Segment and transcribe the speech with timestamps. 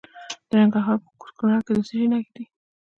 [0.47, 2.43] د ننګرهار په کوز کونړ کې د څه شي نښې دي؟